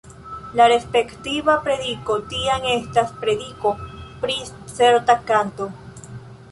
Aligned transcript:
La 0.59 0.65
respektiva 0.71 1.55
prediko 1.67 2.17
tiam 2.33 2.65
estas 2.73 3.13
prediko 3.21 3.75
pri 4.25 4.41
certa 4.79 5.23
kanto. 5.33 5.71